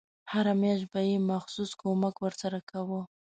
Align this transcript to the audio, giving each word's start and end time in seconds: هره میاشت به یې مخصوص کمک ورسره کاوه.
هره 0.31 0.53
میاشت 0.61 0.85
به 0.91 0.99
یې 1.09 1.17
مخصوص 1.31 1.71
کمک 1.81 2.15
ورسره 2.23 2.59
کاوه. 2.69 3.01